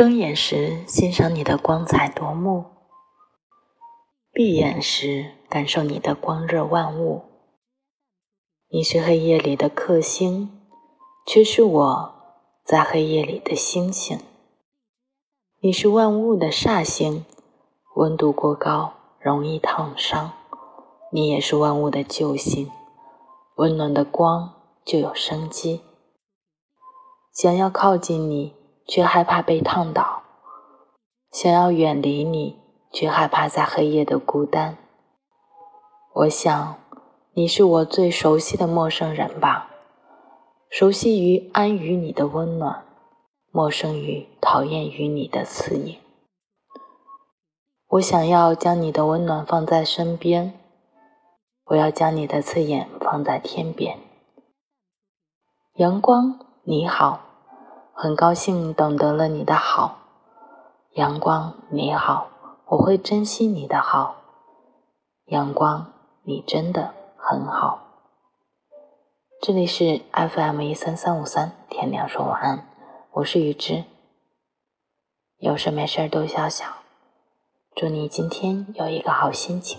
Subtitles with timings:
[0.00, 2.64] 睁眼时欣赏你的光彩夺目，
[4.32, 7.24] 闭眼时感受你的光热万物。
[8.70, 10.58] 你是黑夜里的克星，
[11.26, 12.14] 却是我
[12.64, 14.18] 在黑夜里的星星。
[15.60, 17.26] 你是万物的煞星，
[17.96, 20.32] 温度过高容易烫伤。
[21.12, 22.70] 你也是万物的救星，
[23.56, 25.82] 温暖的光就有生机。
[27.34, 28.58] 想要靠近你。
[28.90, 30.24] 却害怕被烫倒，
[31.30, 32.58] 想要远离你，
[32.90, 34.76] 却害怕在黑夜的孤单。
[36.12, 36.74] 我想，
[37.34, 39.70] 你是我最熟悉的陌生人吧，
[40.68, 42.84] 熟悉于安于你的温暖，
[43.52, 46.00] 陌生于讨厌于你的刺眼。
[47.90, 50.52] 我想要将你的温暖放在身边，
[51.66, 53.96] 我要将你的刺眼放在天边。
[55.76, 57.29] 阳光，你好。
[58.02, 59.98] 很高兴懂得了你的好，
[60.94, 62.30] 阳光你好，
[62.68, 64.16] 我会珍惜你的好。
[65.26, 67.78] 阳光，你真的很好。
[69.42, 72.66] 这里是 FM 一三三五三，天亮说晚安，
[73.12, 73.84] 我是雨之。
[75.36, 76.64] 有事没事都笑笑，
[77.76, 79.78] 祝你今天有一个好心情。